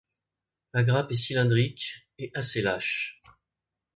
[0.73, 3.21] La grappe est cylindrique et assez lâche.